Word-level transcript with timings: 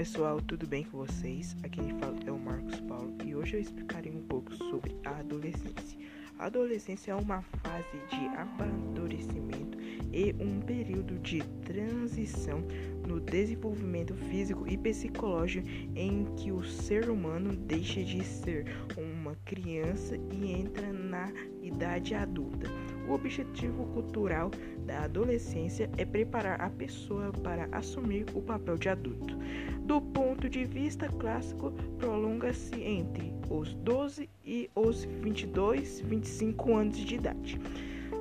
pessoal, 0.00 0.40
tudo 0.40 0.66
bem 0.66 0.82
com 0.82 0.96
vocês? 0.96 1.54
Aqui 1.62 1.78
quem 1.78 1.98
fala 1.98 2.16
é 2.24 2.32
o 2.32 2.38
Marcos 2.38 2.80
Paulo 2.80 3.12
e 3.22 3.34
hoje 3.34 3.56
eu 3.56 3.60
explicarei 3.60 4.10
um 4.10 4.22
pouco 4.22 4.50
sobre 4.54 4.96
a 5.04 5.18
adolescência. 5.18 5.98
A 6.38 6.46
adolescência 6.46 7.12
é 7.12 7.14
uma 7.14 7.42
fase 7.42 7.98
de 8.08 8.26
amadurecimento 8.34 9.76
e 10.10 10.34
um 10.42 10.58
período 10.62 11.18
de 11.18 11.42
transição 11.66 12.62
no 13.06 13.20
desenvolvimento 13.20 14.14
físico 14.14 14.66
e 14.66 14.78
psicológico 14.78 15.68
em 15.94 16.24
que 16.34 16.50
o 16.50 16.64
ser 16.64 17.10
humano 17.10 17.54
deixa 17.54 18.02
de 18.02 18.24
ser 18.24 18.64
uma 18.96 19.36
criança 19.44 20.16
e 20.32 20.50
entra 20.50 20.90
na 20.94 21.30
idade 21.60 22.14
adulta. 22.14 22.70
O 23.10 23.14
objetivo 23.14 23.86
cultural 23.86 24.52
da 24.86 25.02
adolescência 25.02 25.90
é 25.98 26.04
preparar 26.04 26.60
a 26.60 26.70
pessoa 26.70 27.32
para 27.42 27.68
assumir 27.72 28.24
o 28.34 28.40
papel 28.40 28.78
de 28.78 28.88
adulto. 28.88 29.36
Do 29.80 30.00
ponto 30.00 30.48
de 30.48 30.64
vista 30.64 31.08
clássico, 31.08 31.72
prolonga-se 31.98 32.80
entre 32.80 33.34
os 33.50 33.74
12 33.74 34.30
e 34.44 34.70
os 34.76 35.02
22, 35.02 36.02
25 36.02 36.76
anos 36.76 36.98
de 36.98 37.16
idade. 37.16 37.60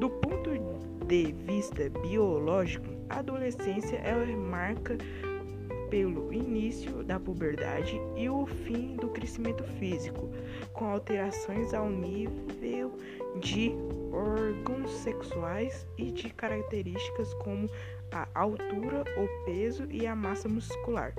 Do 0.00 0.10
ponto 0.10 0.50
de 1.06 1.32
vista 1.46 1.88
biológico, 2.00 2.86
a 3.08 3.20
adolescência 3.20 3.98
é 3.98 4.26
marca 4.34 4.98
pelo 5.92 6.32
início 6.32 7.04
da 7.04 7.20
puberdade 7.20 8.00
e 8.16 8.28
o 8.28 8.46
fim 8.46 8.96
do 8.96 9.08
crescimento 9.10 9.62
físico, 9.78 10.28
com 10.72 10.86
alterações 10.86 11.72
ao 11.72 11.88
nível 11.88 12.90
de 13.40 13.72
órgãos 14.22 14.90
sexuais 14.90 15.86
e 15.98 16.10
de 16.12 16.30
características 16.30 17.34
como 17.34 17.68
a 18.12 18.28
altura, 18.34 19.04
o 19.16 19.44
peso 19.44 19.86
e 19.90 20.06
a 20.06 20.14
massa 20.14 20.48
muscular. 20.48 21.14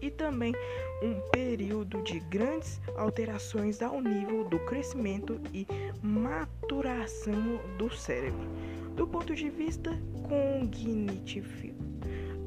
E 0.00 0.10
também 0.10 0.54
um 1.02 1.20
período 1.30 2.02
de 2.02 2.20
grandes 2.20 2.80
alterações 2.96 3.82
ao 3.82 4.00
nível 4.00 4.44
do 4.44 4.58
crescimento 4.60 5.40
e 5.52 5.66
maturação 6.02 7.60
do 7.76 7.90
cérebro. 7.90 8.48
Do 8.94 9.06
ponto 9.06 9.34
de 9.34 9.50
vista 9.50 9.90
cognitivo, 10.28 11.77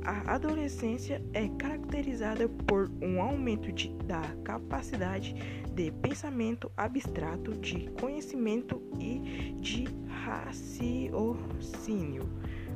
a 0.04 0.34
adolescência 0.36 1.22
é 1.34 1.48
caracterizada 1.58 2.50
por 2.68 2.92
um 3.02 3.22
aumento 3.22 3.72
de, 3.72 3.90
da 4.06 4.22
capacidade 4.44 5.36
de 5.74 5.92
pensamento 5.92 6.72
abstrato, 6.76 7.54
de 7.54 7.90
conhecimento 8.00 8.82
e 9.00 9.54
de 9.60 9.86
raciocínio 10.26 11.22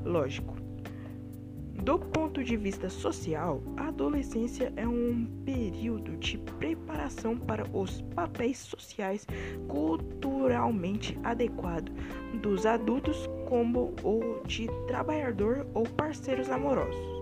lógico. 0.03 0.55
Do 1.83 1.99
ponto 1.99 2.43
de 2.43 2.57
vista 2.57 2.89
social, 2.89 3.61
a 3.77 3.89
adolescência 3.89 4.73
é 4.75 4.87
um 4.87 5.25
período 5.45 6.17
de 6.17 6.37
preparação 6.37 7.37
para 7.37 7.63
os 7.77 8.01
papéis 8.15 8.57
sociais 8.59 9.27
culturalmente 9.67 11.19
adequados 11.23 11.93
dos 12.41 12.65
adultos, 12.65 13.29
como 13.47 13.93
o 14.03 14.41
de 14.47 14.67
trabalhador 14.87 15.67
ou 15.73 15.83
parceiros 15.83 16.49
amorosos. 16.49 17.14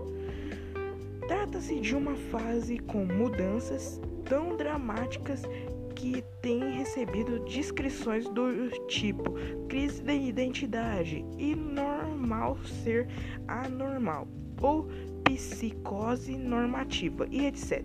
Trata-se 1.26 1.80
de 1.80 1.96
uma 1.96 2.14
fase 2.14 2.78
com 2.78 3.04
mudanças 3.04 4.00
tão 4.24 4.56
dramáticas 4.56 5.42
que 5.94 6.22
tem 6.42 6.78
recebido 6.78 7.44
descrições 7.44 8.28
do 8.28 8.68
tipo 8.88 9.32
crise 9.68 10.02
de 10.02 10.12
identidade 10.12 11.24
e 11.38 11.54
normal 11.54 12.58
ser 12.84 13.08
anormal 13.48 14.28
ou 14.60 14.88
psicose 15.24 16.36
normativa 16.36 17.26
e 17.30 17.46
etc. 17.46 17.82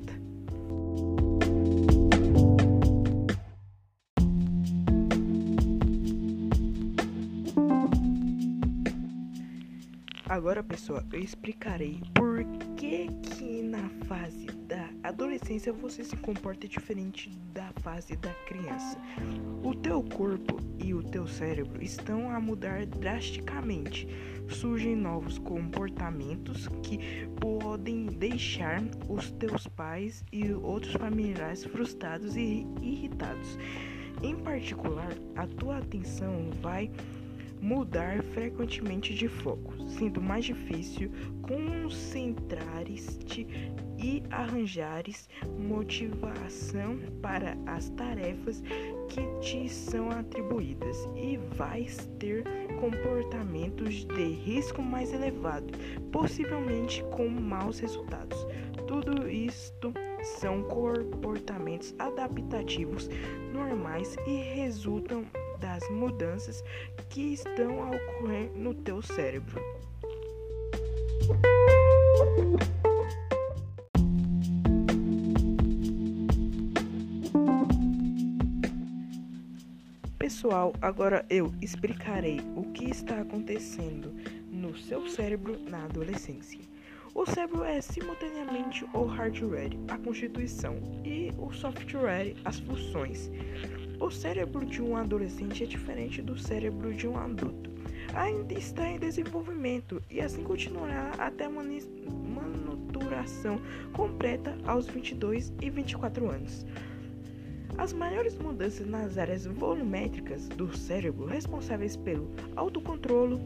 Agora, 10.29 10.61
pessoal, 10.61 11.01
eu 11.11 11.19
explicarei 11.19 11.99
por 12.13 12.45
que 12.77 13.07
que 13.07 13.63
na 13.63 13.89
fase 14.05 14.45
da 14.67 14.87
adolescência 15.01 15.73
você 15.73 16.03
se 16.03 16.15
comporta 16.17 16.67
diferente 16.67 17.31
da 17.51 17.71
fase 17.81 18.15
da 18.15 18.31
criança. 18.45 18.95
O 19.63 19.73
teu 19.73 20.03
corpo 20.03 20.59
e 20.77 20.93
o 20.93 21.01
teu 21.01 21.25
cérebro 21.25 21.83
estão 21.83 22.29
a 22.29 22.39
mudar 22.39 22.85
drasticamente. 22.85 24.07
Surgem 24.49 24.95
novos 24.95 25.39
comportamentos 25.39 26.67
que 26.83 27.25
podem 27.41 28.05
deixar 28.05 28.83
os 29.07 29.31
teus 29.31 29.65
pais 29.65 30.23
e 30.31 30.53
outros 30.53 30.93
familiares 30.93 31.63
frustrados 31.63 32.35
e 32.35 32.67
irritados. 32.83 33.57
Em 34.21 34.35
particular, 34.35 35.11
a 35.35 35.47
tua 35.47 35.79
atenção 35.79 36.51
vai 36.61 36.91
mudar 37.61 38.23
frequentemente 38.23 39.13
de 39.13 39.27
foco, 39.27 39.73
sendo 39.87 40.19
mais 40.21 40.45
difícil 40.45 41.11
concentrares-te 41.41 43.45
e 43.97 44.23
arranjares 44.31 45.27
motivação 45.57 46.99
para 47.21 47.57
as 47.65 47.89
tarefas 47.89 48.63
que 49.09 49.21
te 49.41 49.67
são 49.67 50.09
atribuídas 50.09 51.05
e 51.15 51.35
vais 51.55 52.09
ter 52.17 52.45
comportamentos 52.79 54.05
de 54.05 54.33
risco 54.33 54.81
mais 54.81 55.11
elevado, 55.11 55.73
possivelmente 56.11 57.03
com 57.11 57.27
maus 57.27 57.79
resultados. 57.79 58.47
Tudo 58.87 59.29
isto 59.29 59.93
são 60.23 60.63
comportamentos 60.63 61.93
adaptativos 61.99 63.09
normais 63.53 64.15
e 64.25 64.35
resultam 64.35 65.25
das 65.59 65.87
mudanças 65.89 66.63
que 67.09 67.33
estão 67.33 67.83
a 67.83 67.89
ocorrer 67.89 68.51
no 68.55 68.73
teu 68.73 69.01
cérebro. 69.01 69.61
Pessoal, 80.17 80.73
agora 80.81 81.25
eu 81.29 81.51
explicarei 81.61 82.39
o 82.55 82.63
que 82.71 82.89
está 82.89 83.21
acontecendo 83.21 84.13
no 84.51 84.77
seu 84.77 85.09
cérebro 85.09 85.59
na 85.69 85.85
adolescência. 85.85 86.68
O 87.19 87.25
cérebro 87.25 87.65
é 87.65 87.81
simultaneamente 87.81 88.85
o 88.93 89.03
hardware, 89.03 89.77
a 89.89 89.97
constituição, 89.97 90.77
e 91.03 91.33
o 91.37 91.51
software, 91.51 92.33
as 92.45 92.61
funções. 92.61 93.29
O 93.99 94.09
cérebro 94.09 94.65
de 94.65 94.81
um 94.81 94.95
adolescente 94.95 95.65
é 95.65 95.67
diferente 95.67 96.21
do 96.21 96.39
cérebro 96.39 96.93
de 96.93 97.09
um 97.09 97.17
adulto. 97.17 97.69
Ainda 98.13 98.53
está 98.53 98.87
em 98.87 98.97
desenvolvimento 98.97 100.01
e 100.09 100.21
assim 100.21 100.43
continuará 100.43 101.11
até 101.17 101.43
a 101.43 101.49
manuturação 101.49 103.59
completa 103.91 104.57
aos 104.65 104.87
22 104.87 105.51
e 105.61 105.69
24 105.69 106.29
anos. 106.29 106.65
As 107.79 107.93
maiores 107.93 108.37
mudanças 108.37 108.85
nas 108.85 109.17
áreas 109.17 109.45
volumétricas 109.45 110.49
do 110.49 110.75
cérebro 110.75 111.25
responsáveis 111.25 111.95
pelo 111.95 112.29
autocontrole, 112.57 113.39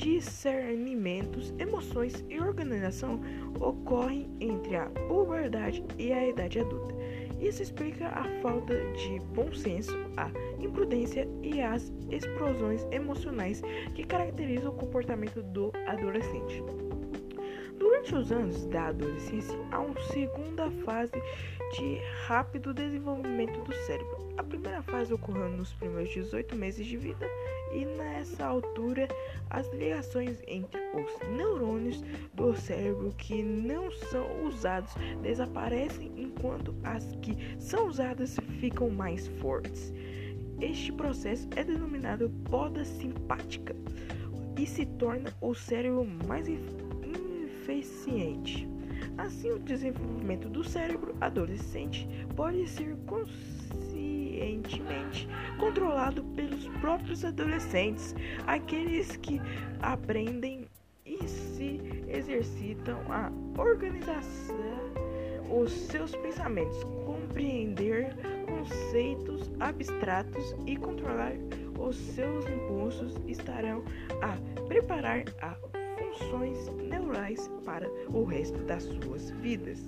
discernimentos, 0.00 1.52
emoções 1.58 2.24
e 2.30 2.40
organização 2.40 3.20
ocorrem 3.60 4.30
entre 4.40 4.74
a 4.74 4.86
puberdade 4.86 5.84
e 5.98 6.10
a 6.10 6.26
idade 6.26 6.58
adulta. 6.58 6.94
Isso 7.38 7.62
explica 7.62 8.08
a 8.08 8.24
falta 8.40 8.74
de 8.92 9.18
bom 9.34 9.52
senso, 9.52 9.94
a 10.16 10.30
imprudência 10.58 11.28
e 11.42 11.60
as 11.60 11.92
explosões 12.10 12.86
emocionais 12.90 13.62
que 13.94 14.04
caracterizam 14.04 14.70
o 14.70 14.76
comportamento 14.76 15.42
do 15.42 15.70
adolescente. 15.86 16.62
Durante 17.78 18.14
os 18.14 18.32
anos 18.32 18.66
da 18.66 18.88
adolescência, 18.88 19.58
há 19.70 19.80
uma 19.80 20.00
segunda 20.12 20.70
fase 20.84 21.12
de 21.72 22.00
rápido 22.26 22.74
desenvolvimento 22.74 23.60
do 23.62 23.72
cérebro. 23.86 24.30
A 24.36 24.42
primeira 24.42 24.82
fase 24.82 25.12
ocorreu 25.12 25.48
nos 25.50 25.72
primeiros 25.74 26.12
18 26.12 26.56
meses 26.56 26.86
de 26.86 26.96
vida 26.96 27.26
e 27.72 27.84
nessa 27.84 28.46
altura 28.46 29.06
as 29.50 29.68
ligações 29.72 30.42
entre 30.46 30.80
os 30.94 31.28
neurônios 31.36 32.02
do 32.34 32.54
cérebro 32.56 33.12
que 33.16 33.42
não 33.42 33.90
são 33.92 34.44
usados 34.44 34.92
desaparecem 35.22 36.12
enquanto 36.16 36.74
as 36.82 37.04
que 37.22 37.36
são 37.58 37.88
usadas 37.88 38.36
ficam 38.58 38.88
mais 38.90 39.28
fortes. 39.40 39.92
Este 40.60 40.92
processo 40.92 41.48
é 41.56 41.64
denominado 41.64 42.30
poda 42.50 42.84
simpática 42.84 43.74
e 44.58 44.66
se 44.66 44.84
torna 44.84 45.34
o 45.40 45.54
cérebro 45.54 46.06
mais 46.26 46.46
eficiente. 47.66 48.69
Assim, 49.20 49.50
o 49.50 49.58
desenvolvimento 49.58 50.48
do 50.48 50.64
cérebro 50.64 51.14
adolescente 51.20 52.08
pode 52.34 52.66
ser 52.66 52.96
conscientemente 53.06 55.28
controlado 55.58 56.24
pelos 56.34 56.66
próprios 56.80 57.22
adolescentes, 57.22 58.14
aqueles 58.46 59.18
que 59.18 59.38
aprendem 59.82 60.66
e 61.04 61.18
se 61.28 61.82
exercitam 62.08 62.98
a 63.12 63.30
organização, 63.60 64.90
os 65.50 65.70
seus 65.70 66.16
pensamentos, 66.16 66.82
compreender 67.04 68.16
conceitos 68.46 69.50
abstratos 69.60 70.56
e 70.66 70.78
controlar 70.78 71.34
os 71.78 71.94
seus 71.94 72.46
impulsos 72.46 73.14
estarão 73.26 73.84
a 74.22 74.34
preparar 74.66 75.24
a 75.42 75.54
funções 76.18 76.68
neurais 76.88 77.48
para 77.64 77.88
o 78.08 78.24
resto 78.24 78.58
das 78.64 78.84
suas 78.84 79.30
vidas. 79.30 79.78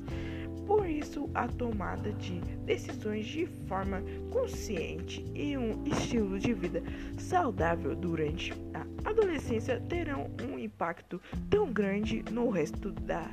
Por 0.67 0.89
isso, 0.89 1.29
a 1.35 1.49
tomada 1.49 2.13
de 2.13 2.41
decisões 2.65 3.27
de 3.27 3.47
forma 3.67 4.03
consciente 4.31 5.25
e 5.35 5.57
um 5.57 5.83
estilo 5.85 6.39
de 6.39 6.55
vida 6.55 6.83
saudável 7.19 7.97
durante 7.97 8.53
a 8.73 9.11
adolescência 9.11 9.81
terão 9.89 10.31
um 10.43 10.59
impacto 10.59 11.21
tão 11.51 11.73
grande 11.73 12.25
no 12.31 12.49
resto 12.49 12.93
da 12.93 13.29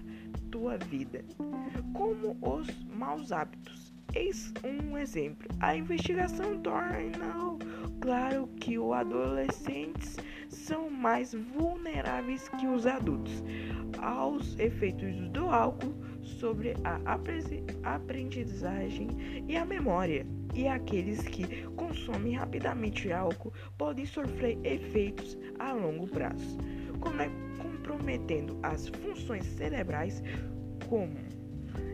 tua 0.50 0.78
vida 0.78 1.24
como 1.94 2.38
os 2.42 2.68
maus 2.86 3.32
hábitos. 3.32 3.79
Eis 4.16 4.52
um 4.64 4.98
exemplo. 4.98 5.48
A 5.60 5.76
investigação 5.76 6.60
torna 6.60 7.58
claro 8.02 8.48
que 8.60 8.80
os 8.80 8.92
adolescentes 8.92 10.18
são 10.50 10.90
mais 10.90 11.34
vulneráveis 11.34 12.50
que 12.50 12.66
os 12.66 12.88
adultos 12.88 13.44
aos 14.02 14.58
efeitos 14.58 15.16
do 15.30 15.50
álcool 15.50 15.94
sobre 16.24 16.74
a 16.84 17.00
aprendizagem 17.96 19.10
e 19.48 19.56
a 19.56 19.66
memória. 19.66 20.26
E 20.56 20.68
aqueles 20.68 21.22
que 21.28 21.64
consomem 21.76 22.34
rapidamente 22.34 23.12
álcool 23.12 23.54
podem 23.78 24.08
sofrer 24.08 24.58
efeitos 24.64 25.38
a 25.60 25.72
longo 25.72 26.08
prazo, 26.08 26.58
comprometendo 27.60 28.58
as 28.64 28.88
funções 28.88 29.46
cerebrais 29.46 30.24
como 30.90 31.39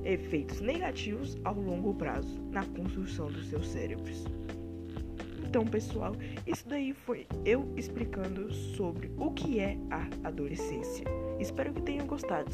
efeitos 0.04 0.62
negativos 0.62 1.38
ao 1.44 1.56
longo 1.56 1.94
prazo 1.94 2.42
na 2.52 2.64
construção 2.66 3.28
dos 3.28 3.48
seus 3.48 3.68
cérebros. 3.68 4.26
Então, 5.56 5.66
pessoal, 5.66 6.14
isso 6.46 6.68
daí 6.68 6.94
foi 6.94 7.26
eu 7.46 7.72
explicando 7.78 8.54
sobre 8.54 9.10
o 9.18 9.32
que 9.32 9.60
é 9.60 9.78
a 9.90 10.28
adolescência. 10.28 11.06
Espero 11.40 11.74
que 11.74 11.82
tenham 11.82 12.06
gostado. 12.06 12.52